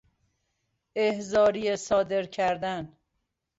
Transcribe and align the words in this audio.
احضاریه 0.95 1.75
صادر 1.75 2.25
کردن 2.25 2.97